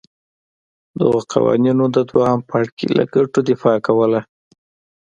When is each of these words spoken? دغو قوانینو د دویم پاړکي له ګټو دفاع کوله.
دغو 0.99 1.19
قوانینو 1.33 1.83
د 1.95 1.97
دویم 2.09 2.39
پاړکي 2.49 2.87
له 2.97 3.03
ګټو 3.13 3.39
دفاع 3.49 3.77
کوله. 3.87 4.21